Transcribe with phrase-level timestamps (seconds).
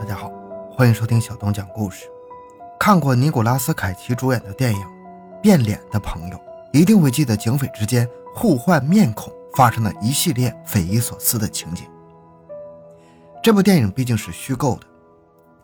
[0.00, 0.32] 大家好，
[0.72, 2.06] 欢迎收听小东讲故事。
[2.78, 4.80] 看过尼古拉斯凯奇主演的电影
[5.42, 6.40] 《变脸》的朋友，
[6.72, 11.84] 一定会记得警匪之间互换面孔发生的一系列匪夷所思的情节。
[13.42, 14.86] 这部电影毕竟是虚构的，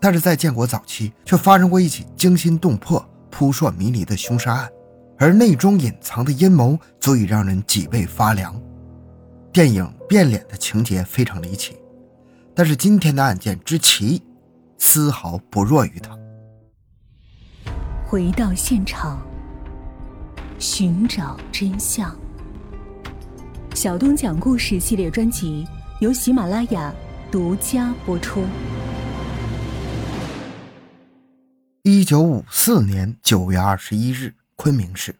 [0.00, 4.68] 但是在建国早期却发生过一起惊心动魄、扑朔迷离的凶杀案，
[5.16, 8.60] 而内中隐藏的阴谋足以让人脊背发凉。
[9.52, 11.78] 电影《变脸》的情节非常离奇。
[12.56, 14.22] 但是今天的案件之奇，
[14.78, 16.16] 丝毫不弱于他。
[18.06, 19.20] 回到现场，
[20.60, 22.16] 寻找真相。
[23.74, 25.66] 小东讲故事系列专辑
[26.00, 26.94] 由喜马拉雅
[27.28, 28.44] 独家播出。
[31.82, 35.16] 一九五四年九月二十一日，昆明市。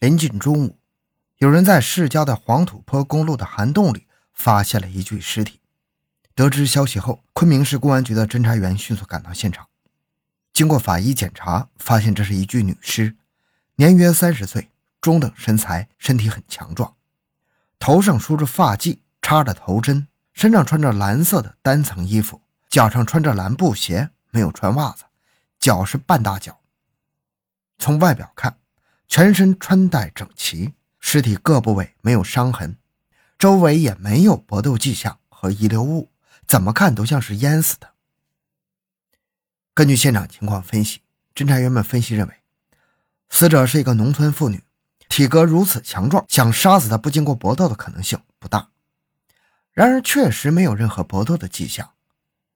[0.00, 0.78] 临近中午，
[1.36, 5.60] 有人在市郊的黄土坡公路的涵洞里发现了一具尸体。
[6.34, 9.68] 得知消息后，昆明市公安局的侦查员迅速赶到现场。
[10.52, 13.16] 经过法医检查，发现这是一具女尸，
[13.76, 16.94] 年约三十岁，中等身材，身体很强壮，
[17.78, 25.04] 头上梳着发髻，插着头针，身上穿着蓝色的单层衣服，脚上穿着蓝布鞋，没有穿袜子，
[25.60, 26.58] 脚是半大脚。
[27.78, 28.58] 从外表看，
[29.06, 32.76] 全身穿戴整齐，尸体各部位没有伤痕，
[33.38, 36.10] 周围也没有搏斗迹象和遗留物。
[36.46, 37.92] 怎么看都像是淹死的。
[39.72, 41.02] 根据现场情况分析，
[41.34, 42.34] 侦查员们分析认为，
[43.28, 44.62] 死者是一个农村妇女，
[45.08, 48.68] 体格如此强壮，想杀死她不经过搏斗的可能性不大。
[49.72, 51.90] 然而，确实没有任何搏斗的迹象。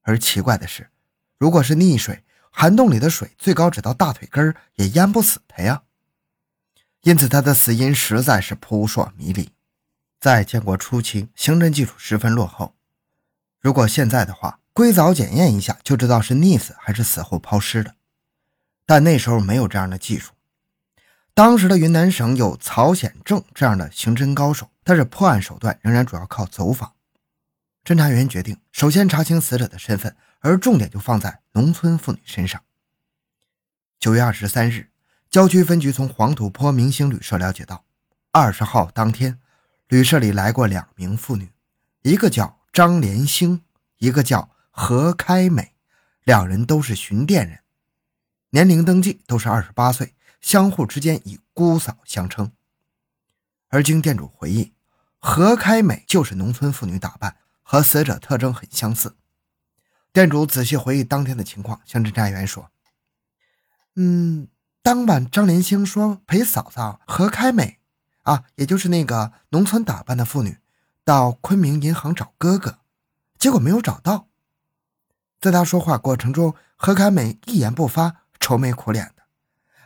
[0.00, 0.90] 而奇怪的是，
[1.36, 5.82] 如果是溺水，涵洞里的水最高只到大腿根也淹不死她呀。
[7.02, 9.50] 因此，她的死因实在是扑朔迷离。
[10.18, 12.74] 在建国初期，刑侦技术十分落后。
[13.62, 17.94] 如果现在的话，硅藻检验一下就知道是溺死还是死后抛尸的。
[18.84, 20.32] 但那时候没有这样的技术。
[21.32, 26.92] 当时的云南省有曹显正这样的刑侦高手，但是破案手段仍然主要靠走访。
[27.84, 32.60] 侦查员决定首先查清死者的身份，而重点就放在农村妇女身上。
[34.00, 34.90] 九月二十三日，
[35.30, 37.84] 郊区分局从黄土坡明星旅社了解到，
[38.32, 39.38] 二十号当天，
[39.86, 41.52] 旅社里来过两名妇女，
[42.02, 42.58] 一个叫。
[42.72, 43.62] 张连兴，
[43.98, 45.74] 一个叫何开美，
[46.24, 47.60] 两人都是巡店人，
[48.48, 52.50] 年龄登记都是二十八岁，相互之间以姑嫂相称。
[53.68, 54.72] 而经店主回忆，
[55.18, 59.16] 何开美就是农村妇女打扮，和死者特征很相似。
[60.10, 62.70] 店主仔细回忆当天的情况，向侦查员说
[63.96, 64.48] ：“嗯，
[64.80, 67.80] 当晚张连兴说陪嫂嫂何开美，
[68.22, 70.56] 啊，也就是那个农村打扮的妇女。”
[71.04, 72.78] 到昆明银行找哥哥，
[73.38, 74.28] 结果没有找到。
[75.40, 79.22] 在他说话过程中，何开美一言不发，愁眉苦脸的。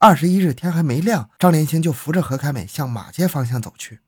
[0.00, 4.00] 二十一日天还没亮，张连兴就扶着何开美向马街方向走去。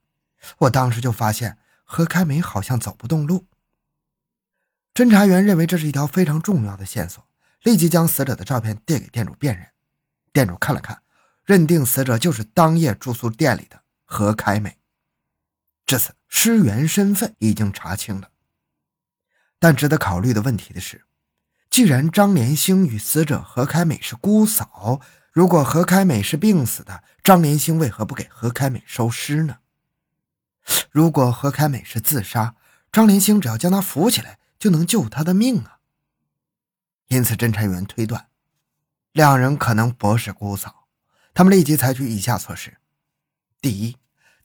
[0.59, 3.47] 我当时就发现何开美好像走不动路。
[4.93, 7.27] 侦查员认为这是一条非常重要的线索，
[7.62, 9.67] 立即将死者的照片递给店主辨认。
[10.32, 11.03] 店主看了看，
[11.44, 14.80] 认定死者就是当夜住宿店里的何开美。
[15.91, 16.15] 至此。
[16.28, 18.31] 尸源身份已经查清了，
[19.59, 21.05] 但值得考虑的问题的是，
[21.69, 25.00] 既然张连兴与死者何开美是姑嫂，
[25.33, 29.59] 如果何开美是病死的，张连兴为何不给何开美收尸呢？
[30.93, 32.55] 如果何开美是自杀，
[32.93, 35.81] 张连兴只要将她扶起来就能救她的命啊！
[37.09, 38.29] 因此，侦查员推断，
[39.11, 40.87] 两人可能不是姑嫂。
[41.34, 42.77] 他们立即采取以下措施：
[43.61, 43.97] 第一。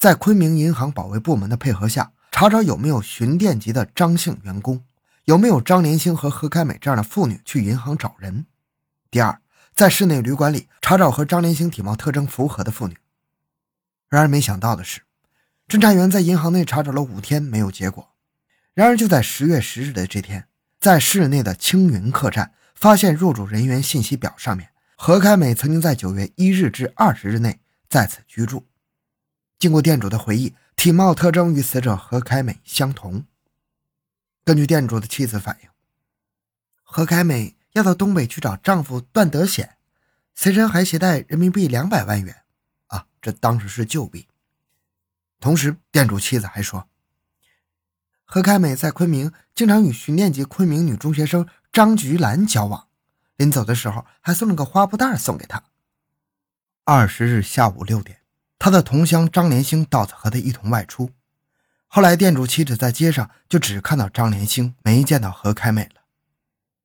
[0.05, 4.83] 在昆明银行保卫部门的配合下，查找有没有巡店级的张姓员工，
[5.23, 8.45] 有没有张连兴和何开美这样的妇女去银行找人。
[9.09, 9.41] 第二，
[9.73, 12.95] 在室内旅馆里查找和张连兴体貌特征符合的妇女。
[14.07, 15.01] 然而，没想到的是，
[15.67, 18.09] 侦查员在银行内查找了五天没有结果。
[18.75, 20.47] 然而，就在十月十日的这天，
[20.79, 27.59] 在市内的青云客栈发现入住人员信息表上面，何开美曾经在九月一日至二十日内
[27.89, 28.67] 在此居住。
[29.57, 33.25] 经过店主的回忆，体貌特征与死者何开美相同。
[34.43, 35.69] 根据店主的妻子反映，
[36.83, 39.77] 何开美要到东北去找丈夫段德显，
[40.35, 42.43] 随身还携带人民币两百万元。
[42.87, 44.27] 啊，这当时是旧币。
[45.39, 46.87] 同时，店主妻子还说，
[48.23, 52.87] 何开美在昆明经常与巡店级昆明女中学生张菊兰交往，
[53.37, 55.63] 临走的时候还送了个花布袋送给她。
[56.83, 58.24] 二十日下午六点。
[58.65, 61.11] 他的同乡张连兴到此和他一同外出，
[61.85, 66.01] 后来店主妻子在街上就只看到张连兴，没见到何开美了。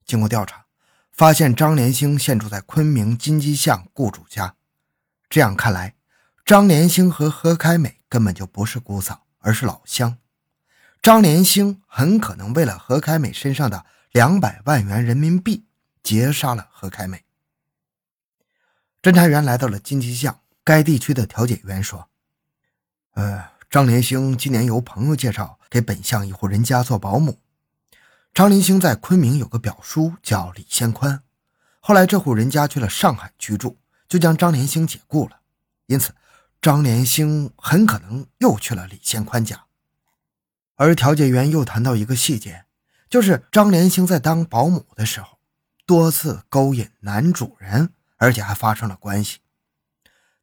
[0.04, 0.66] 经过调查，
[1.10, 4.56] 发现张连兴现住在昆明金鸡巷雇主家。
[5.30, 5.94] 这样看来，
[6.44, 10.18] 张连兴和何开美根本就不是姑嫂，而是老乡。
[11.00, 15.64] 张连兴很可能为了何开美身上的两百万元人民币，
[16.02, 17.24] 劫杀了何开美。
[19.00, 22.08] 侦查员来到了金鸡巷，该地区的调解员说
[23.14, 27.40] ：“呃，张连兴今年由朋友介绍给本乡一户人家做保姆。
[28.32, 31.24] 张连兴在昆明有个表叔叫李先宽，
[31.80, 33.78] 后来这户人家去了上海居住。”
[34.08, 35.40] 就将张连兴解雇了，
[35.86, 36.12] 因此
[36.60, 39.64] 张连兴很可能又去了李先宽家。
[40.76, 42.64] 而调解员又谈到一个细节，
[43.08, 45.38] 就是张连兴在当保姆的时候，
[45.84, 49.38] 多次勾引男主人，而且还发生了关系。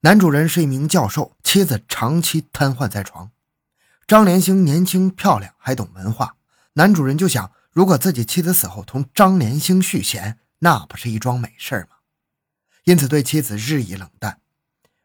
[0.02, 3.32] 男主人是一名教授，妻子长期瘫痪在床。
[4.06, 6.36] 张连星年轻漂亮，还懂文化，
[6.74, 11.98] 男主人就想，如果自己妻子死后同张连星续弦，那不是一桩美事吗？
[12.84, 14.40] 因此，对妻子日益冷淡。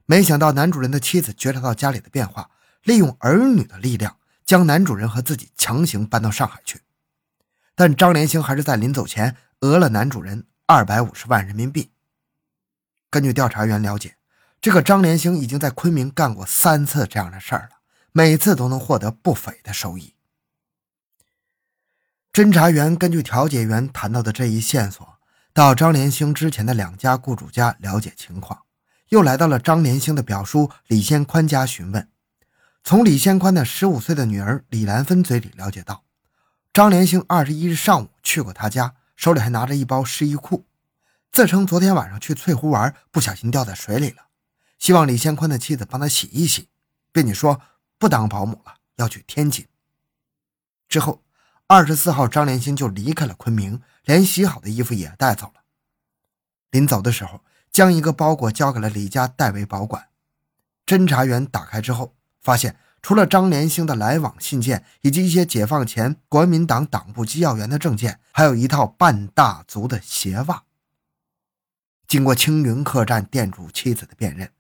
[0.05, 2.51] 没想到，男主人的妻子觉察到家里的变化，
[2.83, 6.83] 利用儿女的力量，将男主人和自己强行搬到上海去。
[7.75, 11.91] 但张连星还是在临走前讹了男主人二百五十万人民币。
[13.09, 14.17] 根据调查员了解，
[14.63, 17.81] 这个张连兴已经在昆明干过三次这样的事儿了，
[18.13, 20.15] 每次都能获得不菲的收益。
[22.33, 25.07] 侦查员根据调解员谈到的这一线索。
[25.55, 28.63] 到张连兴之前的两家雇主家了解情况，
[29.11, 32.09] 又来到了张连兴的表叔李先宽家询问。
[32.83, 36.05] 从李先宽的十五岁的女儿李兰芬嘴里了解到，
[36.73, 40.65] 张连兴二十一日上午去过他家，手里还拿着一包湿衣裤，
[41.31, 44.29] 自称昨天晚上去翠湖玩，不小心掉在水里了，
[44.83, 46.67] 希望李先宽的妻子帮他洗一洗，
[47.13, 47.61] 并且说
[47.99, 49.65] 不当保姆了，要去天津。
[50.89, 51.23] 之后。
[51.69, 55.63] 二十四号，张连兴就离开了昆明，连洗好的衣服也带走了。
[56.71, 57.41] 临走的时候，
[57.71, 60.09] 将一个包裹交给了李家代为保管。
[60.85, 70.65] 侦查员打开之后，发现除了张连兴的来往信件以及一些解放前国民党党部机要员的证件，还有一套半大足的鞋袜。
[72.07, 74.53] 经过青云客栈店主妻子的辨认，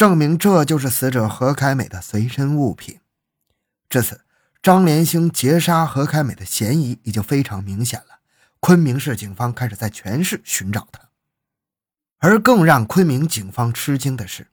[0.00, 3.00] 证明这就是死者何开美的随身物品。
[3.90, 4.22] 至此。
[4.62, 8.20] 张连兴劫杀何开美的嫌疑已经非常明显了，
[8.60, 11.08] 昆明市警方开始在全市寻找他。
[12.18, 14.48] 而更让昆明警方吃惊的是，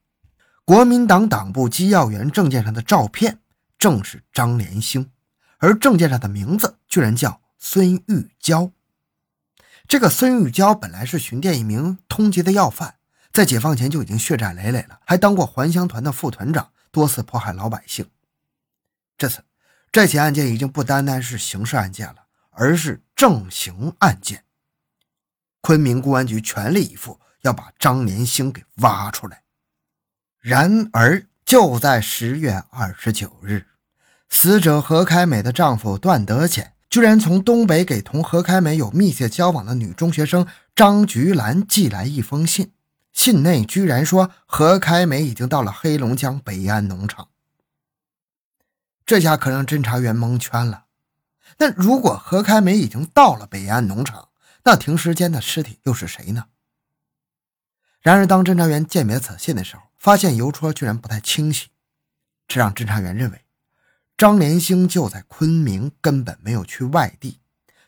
[0.66, 3.40] 国民党党部机要员证件上的照片
[3.78, 5.12] 正是张连兴，
[5.60, 8.72] 而证件上的名字居然叫孙玉娇。
[9.88, 12.96] 这个孙玉娇本来是巡店一名通缉的要犯，
[13.38, 18.10] 在解放前就已经血债累累了，还当过还乡团的副团长，多次迫害老百姓。
[19.16, 19.44] 这次。
[19.92, 22.16] 这起案件已经不单单是刑事案件了，
[22.50, 24.44] 而是正刑案件。
[25.62, 29.44] 昆明公安局全力以赴要把张连兴给挖出来。
[30.40, 33.68] 然而，就在十月二十九日，
[34.30, 42.72] 死者何开美的丈夫段德显居然从东北给同何开美有密切交往的女中学生张菊兰寄来一封信，
[43.18, 47.30] 信内居然说何开美已经到了黑龙江北安农场。
[49.08, 50.86] 这下可让侦查员蒙圈了。
[51.58, 54.30] 那如果何开美已经到了北安农场，
[54.66, 56.46] 那停尸间的尸体又是谁呢？
[58.02, 61.70] 然而，当侦查员鉴别此信的时候，发现邮戳居然不太清晰，
[62.48, 63.46] 这让侦查员认为
[64.16, 67.40] 张连兴就在昆明，根本没有去外地。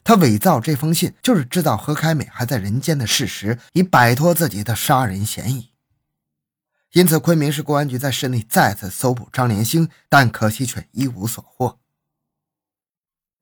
[0.10, 5.70] 他伪造这封信，就是制造何开美还在人间的事实，以摆脱自己的杀人嫌疑。
[6.94, 11.78] 因此，昆明市公安局在市内再次搜捕张连兴，但可惜却一无所获。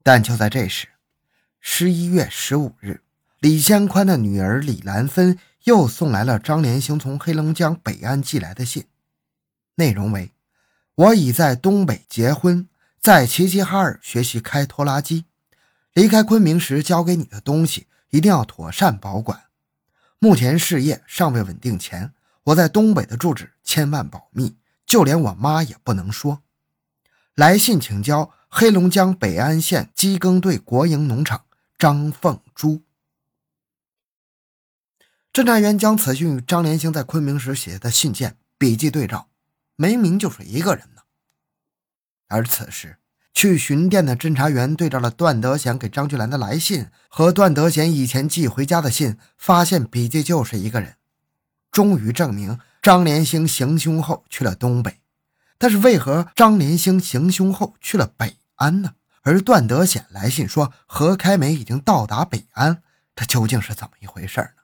[0.04, 0.90] 但就在这时，
[1.62, 3.00] 十一月十五日，
[3.40, 8.88] 李先宽的女儿李兰芬又送来了张连兴从黑龙江北安寄来的信，
[9.76, 10.34] 内容为
[10.96, 12.68] ：“我已在东北结婚，
[13.00, 15.24] 在齐齐哈尔学习开拖拉机。
[15.98, 19.46] 离开昆明时交给你的东西一定要妥善保管。
[20.20, 22.14] 目前事业尚未稳定前。”
[22.46, 26.44] 我在东北的住址千万保密，就连我妈也不能说。
[27.34, 31.46] 来信请交黑龙江北安县机耕队国营农场
[31.80, 32.84] 张凤珠。
[35.34, 39.28] 侦查员将此信与张连兴在昆明时写的信件笔记对照，
[39.76, 41.02] 明明就是一个人呢。
[42.28, 42.98] 而此时
[43.38, 50.96] 去巡店的侦查员对照了段德贤给张菊兰的来信和段德贤以前寄回家的信，发现笔记就是一个人。
[51.72, 55.02] 终于证明张连兴行凶后去了东北，
[55.60, 58.94] 但是为何张连兴行凶后去了北安呢？
[59.22, 62.82] 而段德显来信说何开梅已经到达北安，
[63.16, 64.57] 这究竟是怎么一回事呢？